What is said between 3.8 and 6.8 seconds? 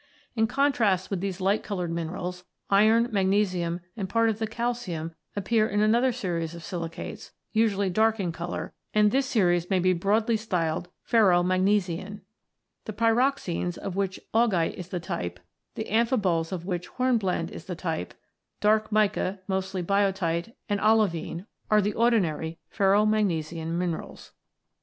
and part of the calcium, appear in another series of